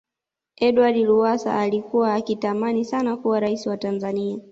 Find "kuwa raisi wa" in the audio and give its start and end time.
3.17-3.77